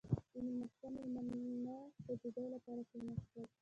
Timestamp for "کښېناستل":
2.89-3.43